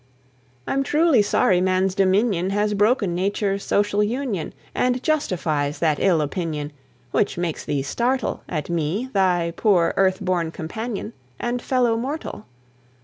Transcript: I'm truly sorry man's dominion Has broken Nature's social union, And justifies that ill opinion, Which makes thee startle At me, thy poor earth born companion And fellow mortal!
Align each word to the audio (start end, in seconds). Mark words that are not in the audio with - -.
I'm 0.65 0.81
truly 0.81 1.21
sorry 1.21 1.61
man's 1.61 1.93
dominion 1.93 2.49
Has 2.49 2.73
broken 2.73 3.13
Nature's 3.13 3.63
social 3.63 4.03
union, 4.03 4.51
And 4.73 5.03
justifies 5.03 5.77
that 5.77 5.99
ill 6.01 6.21
opinion, 6.21 6.73
Which 7.11 7.37
makes 7.37 7.63
thee 7.63 7.83
startle 7.83 8.41
At 8.49 8.67
me, 8.67 9.11
thy 9.13 9.53
poor 9.55 9.93
earth 9.97 10.19
born 10.19 10.49
companion 10.49 11.13
And 11.39 11.61
fellow 11.61 11.95
mortal! 11.97 12.47